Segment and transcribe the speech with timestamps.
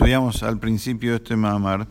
[0.00, 1.86] Estudiamos al principio de este Mahamar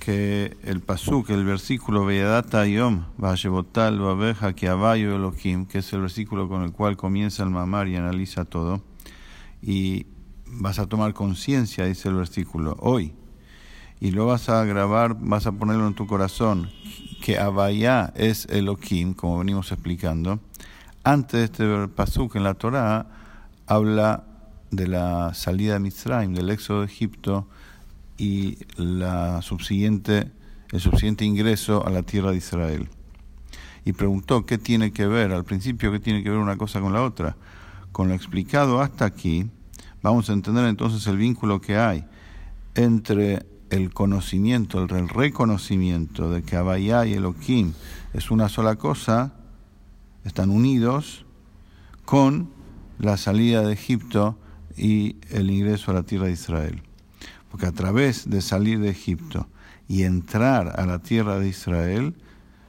[0.00, 6.64] que el pasuk, el versículo Yom, Vayebotal, Babeja, Kiabayo Elohim, que es el versículo con
[6.64, 8.82] el cual comienza el Mahamar y analiza todo,
[9.62, 10.08] y
[10.44, 13.14] vas a tomar conciencia, dice el versículo, hoy,
[14.00, 16.68] y lo vas a grabar, vas a ponerlo en tu corazón,
[17.22, 20.40] que Abaya es Elohim, como venimos explicando.
[21.04, 23.06] Antes de este pasuk en la Torah,
[23.68, 24.33] habla
[24.76, 27.46] de la salida de Mitzrayim, del éxodo de Egipto
[28.16, 30.30] y la subsiguiente,
[30.70, 32.88] el subsiguiente ingreso a la tierra de Israel.
[33.84, 36.92] Y preguntó qué tiene que ver, al principio, qué tiene que ver una cosa con
[36.92, 37.36] la otra.
[37.92, 39.46] Con lo explicado hasta aquí,
[40.02, 42.04] vamos a entender entonces el vínculo que hay
[42.74, 47.72] entre el conocimiento, el reconocimiento de que Abayá y Elohim
[48.12, 49.34] es una sola cosa,
[50.24, 51.24] están unidos
[52.04, 52.50] con
[52.98, 54.38] la salida de Egipto
[54.76, 56.82] y el ingreso a la tierra de Israel.
[57.50, 59.46] Porque a través de salir de Egipto
[59.88, 62.14] y entrar a la tierra de Israel,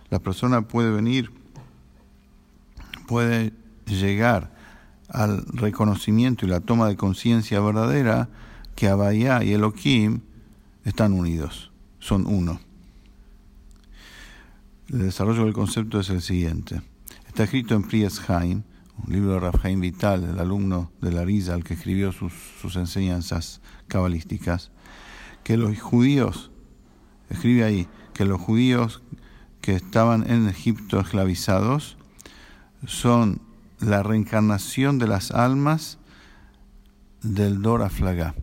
[0.09, 1.31] la persona puede venir,
[3.07, 3.53] puede
[3.85, 4.53] llegar
[5.09, 8.29] al reconocimiento y la toma de conciencia verdadera
[8.75, 10.21] que Abayá y Elohim
[10.83, 12.59] están unidos, son uno.
[14.89, 16.81] El desarrollo del concepto es el siguiente.
[17.27, 18.63] Está escrito en Priest Haim,
[19.03, 23.61] un libro de Rafael Vital, el alumno de la al que escribió sus, sus enseñanzas
[23.87, 24.71] cabalísticas,
[25.43, 26.51] que los judíos,
[27.29, 29.01] escribe ahí, que los judíos
[29.61, 31.97] que estaban en Egipto esclavizados
[32.85, 33.41] son
[33.79, 35.97] la reencarnación de las almas
[37.21, 38.35] del Dor Aflagá,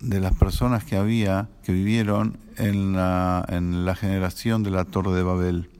[0.00, 5.12] de las personas que había, que vivieron en la, en la generación de la Torre
[5.12, 5.70] de Babel.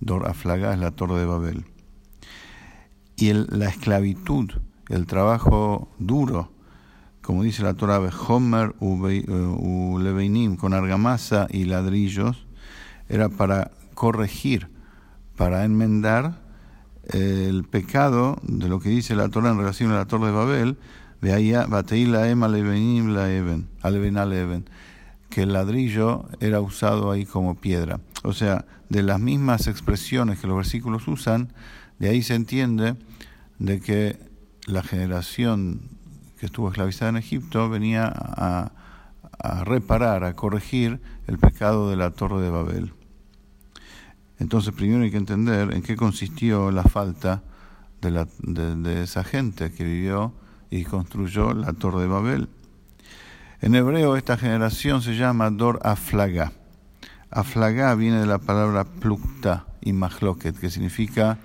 [0.00, 1.64] Dor Aflagá es la Torre de Babel
[3.16, 4.50] y la esclavitud,
[4.88, 6.50] el trabajo duro,
[7.22, 12.46] como dice la Torah, Homer u Leveinim, con argamasa y ladrillos,
[13.08, 14.68] era para corregir,
[15.36, 16.42] para enmendar
[17.04, 20.78] el pecado de lo que dice la Torah en relación a la Torre de Babel,
[25.30, 28.00] que el ladrillo era usado ahí como piedra.
[28.22, 31.52] O sea, de las mismas expresiones que los versículos usan,
[32.04, 32.96] de ahí se entiende
[33.58, 34.18] de que
[34.66, 35.80] la generación
[36.38, 38.72] que estuvo esclavizada en Egipto venía a,
[39.64, 42.92] reparar, a corregir el pecado de la Torre de Babel.
[44.38, 47.42] Entonces primero hay que entender en qué consistió la falta
[48.02, 50.34] de, esa gente que vivió
[50.68, 52.50] y construyó la Torre de Babel.
[53.62, 56.52] En hebreo esta generación se llama Dor Aflaga.
[57.30, 61.38] Aflaga viene de la palabra plukta y mahloket, que significa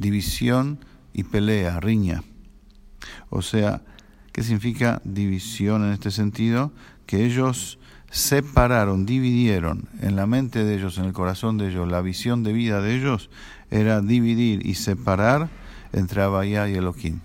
[0.00, 0.80] división
[1.12, 2.22] y pelea, riña.
[3.28, 3.82] O sea,
[4.32, 6.72] ¿qué significa división en este sentido?
[7.06, 7.78] Que ellos
[8.10, 12.52] separaron, dividieron en la mente de ellos, en el corazón de ellos, la visión de
[12.52, 13.30] vida de ellos
[13.70, 15.48] era dividir y separar
[15.92, 17.20] entre Abaya y Elohim.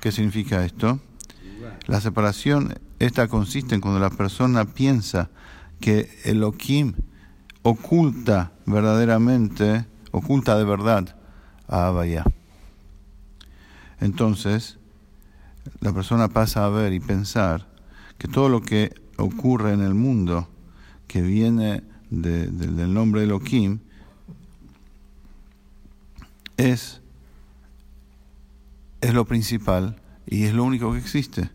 [0.00, 1.00] ¿Qué significa esto?
[1.86, 5.30] La separación, esta consiste en cuando la persona piensa
[5.80, 6.94] que Elohim
[7.62, 11.16] oculta verdaderamente, oculta de verdad
[11.66, 12.24] a Abaya.
[14.00, 14.78] Entonces,
[15.80, 17.66] la persona pasa a ver y pensar
[18.16, 20.48] que todo lo que ocurre en el mundo
[21.08, 23.80] que viene del nombre de Elohim
[26.58, 27.00] es,
[29.00, 29.96] es lo principal
[30.26, 31.50] y es lo único que existe.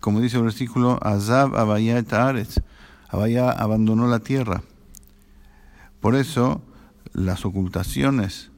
[0.00, 2.12] Como dice el versículo, Azab Abaya et
[3.08, 4.64] Abaya abandonó la tierra.
[6.00, 6.62] Por eso,
[7.12, 8.52] las ocultaciones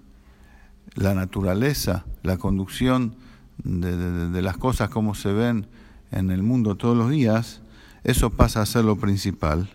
[0.95, 3.17] la naturaleza, la conducción
[3.63, 5.67] de, las cosas como se ven
[6.11, 7.63] en el mundo todos los días,
[8.05, 9.71] eso pasa a ser lo principal.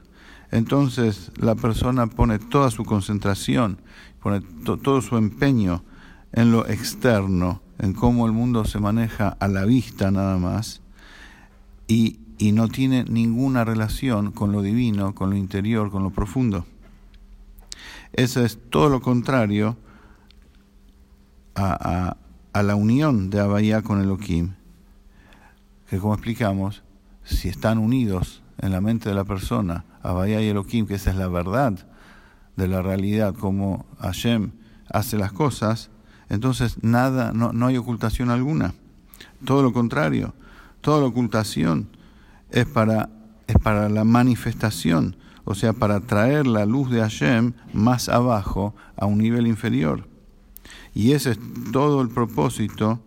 [0.51, 3.79] Entonces la persona pone toda su concentración,
[4.21, 5.83] pone todo su empeño
[6.31, 10.81] en lo externo, en cómo el mundo se maneja a la vista nada más,
[11.87, 16.65] y, y no tiene ninguna relación con lo divino, con lo interior, con lo profundo.
[18.13, 19.77] Eso es todo lo contrario
[21.55, 22.15] a,
[22.53, 24.53] la unión de Abaya con Elohim,
[25.89, 26.83] que como explicamos,
[27.23, 31.15] si están unidos en la mente de la persona, Abaya y Elohim, que esa es
[31.15, 31.73] la verdad
[32.55, 34.51] de la realidad, como Hashem
[34.89, 35.89] hace las cosas,
[36.29, 38.73] entonces nada, no, no hay ocultación alguna.
[39.45, 40.33] Todo lo contrario,
[40.81, 41.89] toda la ocultación
[42.51, 43.09] es para,
[43.47, 45.15] es para la manifestación,
[45.49, 50.07] o sea, para traer la luz de Hashem más abajo a un nivel inferior.
[50.93, 51.39] Y ese es
[51.71, 52.99] todo el propósito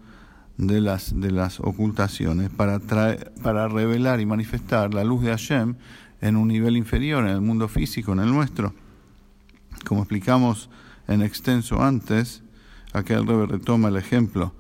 [0.57, 5.77] de las, de las ocultaciones para, para revelar y manifestar la luz de Hashem
[6.21, 8.75] en un nivel inferior, en el mundo físico, en el nuestro.
[9.87, 10.69] Como explicamos
[11.07, 12.43] en extenso antes,
[12.93, 14.53] acá el retoma el ejemplo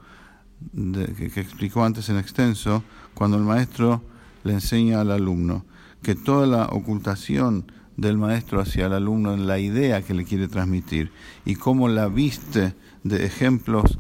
[0.73, 4.05] que, que explicó antes en extenso, cuando el maestro
[4.44, 5.64] le enseña al alumno
[6.02, 10.49] que toda la ocultación del maestro hacia el alumno en la idea que le quiere
[10.49, 11.12] transmitir
[11.44, 13.99] y cómo la viste de ejemplos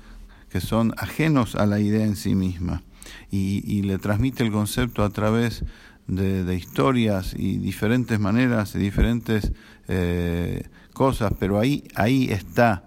[0.48, 2.82] que son ajenos a la idea en sí misma.
[3.30, 5.64] Y, le transmite el concepto a través
[6.06, 9.52] de, historias y diferentes maneras y diferentes
[9.88, 12.84] eh, cosas, pero ahí, ahí está,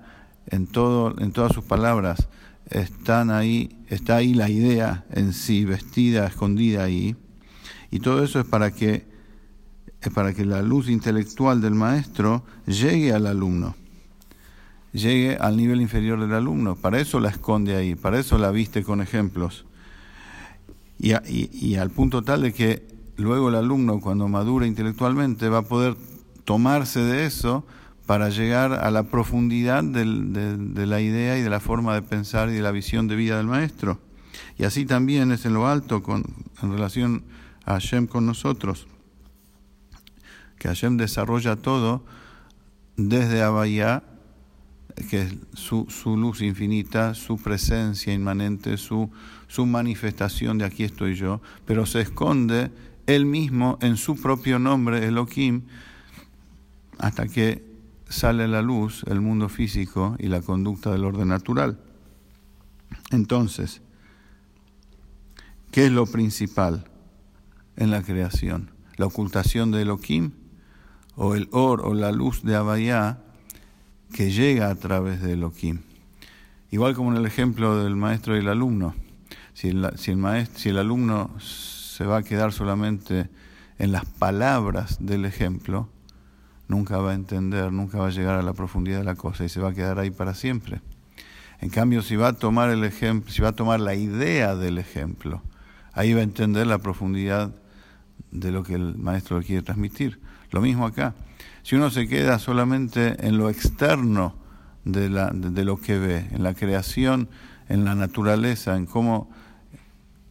[0.48, 2.30] en, todo, en todas sus palabras,
[2.70, 7.16] están ahí, está ahí la idea en sí, vestida, escondida ahí,
[7.96, 9.06] y todo eso es para que,
[10.02, 13.76] es para que la luz intelectual del maestro llegue al alumno,
[14.92, 18.84] llegue al nivel inferior del alumno, para eso la esconde ahí, para eso la viste
[18.84, 19.66] con ejemplos,
[21.00, 25.62] y, y al punto tal de que luego el alumno cuando madura intelectualmente va a
[25.64, 25.96] poder
[26.44, 27.66] tomarse de eso,
[28.06, 30.06] para llegar a la profundidad de,
[30.86, 33.48] la idea y de la forma de pensar y de la visión de vida del
[33.48, 34.00] maestro.
[34.58, 36.24] Y así también es en lo alto con,
[36.62, 37.24] en relación
[37.66, 38.88] a Hashem con nosotros,
[40.58, 42.06] que Hashem desarrolla todo
[42.96, 44.04] desde Abaya,
[45.10, 49.10] que es su, luz infinita, su presencia inmanente, su,
[49.48, 52.72] su manifestación de aquí estoy yo, pero se esconde
[53.08, 55.64] él mismo en su propio nombre, Elohim,
[56.98, 57.76] hasta que
[58.08, 61.80] sale la luz el mundo físico y la conducta del orden natural.
[63.12, 63.82] Entonces,
[65.72, 66.90] ¿qué es lo principal
[67.78, 68.72] en la creación?
[68.98, 70.32] ¿La ocultación de Elohim
[71.16, 73.20] o el or o la luz de Abayá
[74.14, 75.82] que llega a través de Elohim?
[76.72, 78.96] Igual como en el ejemplo del maestro y el alumno.
[79.54, 83.30] Si el, maestro, si el alumno se va a quedar solamente
[83.80, 85.88] en las palabras del ejemplo,
[86.68, 89.50] nunca va a entender, nunca va a llegar a la profundidad de la cosa y
[89.50, 90.82] se va a quedar ahí para siempre.
[91.62, 94.78] En cambio, si va a tomar el ejemplo, si va a tomar la idea del
[94.78, 95.42] ejemplo,
[95.94, 97.56] ahí va a entender la profundidad
[98.40, 100.20] de lo que el maestro quiere transmitir.
[100.52, 101.14] Lo mismo acá.
[101.64, 104.36] Si uno se queda solamente en lo externo
[104.84, 107.30] de, la, de lo que ve, en la creación,
[107.70, 109.30] en la naturaleza, en cómo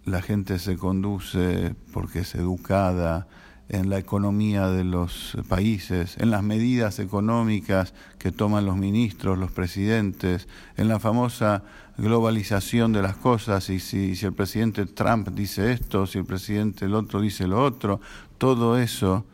[0.05, 3.27] la gente se conduce porque es educada,
[3.69, 9.51] en la economía de los países, en las medidas económicas que toman los ministros, los
[9.51, 11.63] presidentes, en la famosa
[11.97, 16.85] globalización de las cosas, y si, si el presidente Trump dice esto, si el presidente
[16.85, 18.01] el otro dice lo otro,
[18.39, 19.25] todo eso,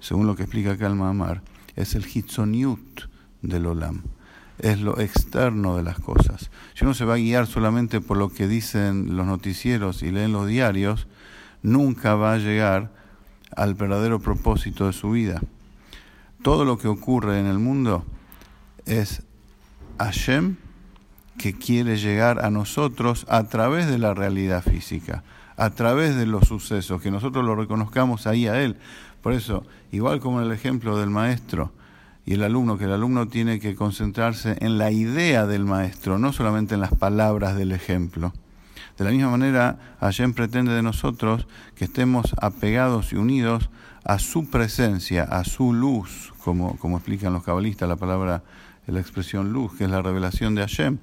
[0.00, 1.42] según lo que explica acá el Mamar,
[1.76, 3.02] es el hitzoniut
[3.42, 4.02] del Olam,
[4.58, 6.50] es lo externo de las cosas.
[6.74, 10.32] Si uno se va a guiar solamente por lo que dicen los noticieros y leen
[10.32, 11.08] los diarios,
[11.62, 12.99] nunca va a llegar
[13.56, 15.40] al verdadero propósito de su vida.
[16.42, 18.04] Todo lo que ocurre en el mundo
[18.86, 19.22] es
[19.98, 20.56] Hashem
[21.38, 25.22] que quiere llegar a nosotros a través de la realidad física,
[25.56, 28.76] a través de los sucesos, que nosotros lo reconozcamos ahí a Él.
[29.22, 31.72] Por eso, igual como el ejemplo del maestro
[32.26, 36.32] y el alumno, que el alumno tiene que concentrarse en la idea del maestro, no
[36.32, 38.32] solamente en las palabras del ejemplo.
[38.98, 43.70] De la misma manera, Hashem pretende de nosotros que estemos apegados y unidos
[44.04, 48.42] a su presencia, a su luz, como, como explican los cabalistas la palabra,
[48.86, 50.98] la expresión luz, que es la revelación de Hashem,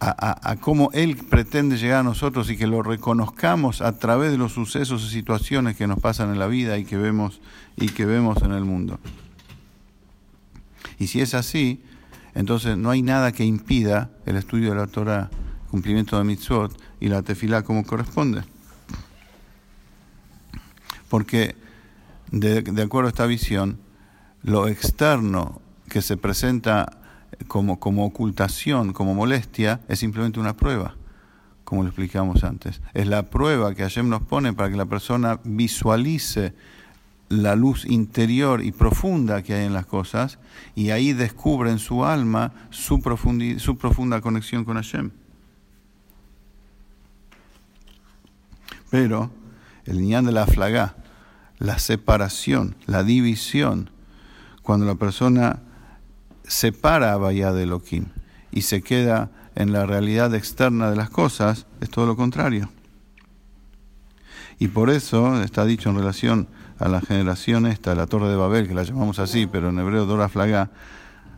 [0.00, 4.38] a, a, cómo Él pretende llegar a nosotros y que lo reconozcamos a través de
[4.38, 7.42] los sucesos y situaciones que nos pasan en la vida y que vemos,
[7.76, 8.98] y que vemos en el mundo.
[10.98, 11.82] Y si es así,
[12.34, 15.30] entonces no hay nada que impida el estudio de la Torah
[15.70, 18.42] cumplimiento de mitzvot y la tefilá como corresponde.
[21.08, 21.56] Porque
[22.30, 23.78] de, acuerdo a esta visión,
[24.42, 26.98] lo externo que se presenta
[27.48, 30.96] como, como ocultación, como molestia, es simplemente una prueba,
[31.64, 32.80] como lo explicamos antes.
[32.94, 36.54] Es la prueba que Hashem nos pone para que la persona visualice
[37.28, 40.38] la luz interior y profunda que hay en las cosas
[40.74, 43.00] y ahí descubre en su alma su,
[43.58, 45.10] su profunda conexión con Hashem.
[48.90, 49.30] Pero
[49.84, 50.96] el ñan de la flagá,
[51.58, 53.90] la separación, la división,
[54.62, 55.60] cuando la persona
[56.44, 58.06] separa a Bahía de Elohim
[58.50, 62.70] y se queda en la realidad externa de las cosas, es todo lo contrario.
[64.58, 68.68] Y por eso está dicho en relación a la generación esta, la Torre de Babel,
[68.68, 70.70] que la llamamos así, pero en hebreo Dora Flagá,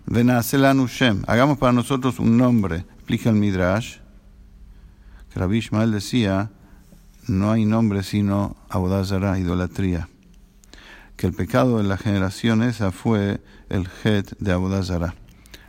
[0.06, 3.98] de Shem, hagamos para nosotros un nombre, explica el Midrash,
[5.32, 6.50] que Rabbi decía,
[7.28, 10.08] no hay nombre sino Abodazara, idolatría.
[11.16, 15.14] Que el pecado de la generación esa fue el het de Abodazara,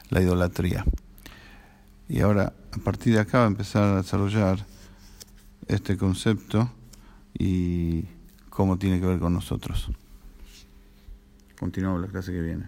[0.10, 0.86] la idolatría.
[2.10, 4.66] Y ahora, a partir de acá, va a empezar a desarrollar
[5.68, 6.72] este concepto
[7.38, 8.06] y
[8.50, 9.90] cómo tiene que ver con nosotros.
[11.60, 12.68] Continuamos la clase que viene.